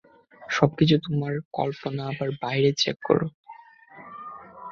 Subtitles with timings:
[0.49, 3.27] সবকিছু তোমার কল্পনা, আবার বাইরে চেক করো।